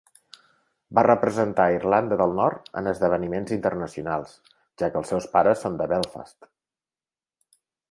Va 0.99 1.01
representar 1.07 1.65
a 1.65 1.73
Irlanda 1.75 2.17
del 2.21 2.33
Nord 2.39 2.71
en 2.81 2.89
esdeveniments 2.93 3.55
internacionals, 3.59 4.33
ja 4.83 4.91
que 4.95 5.01
els 5.05 5.15
seus 5.15 5.31
pares 5.37 5.65
són 5.67 5.79
de 5.83 5.91
Belfast. 5.95 6.53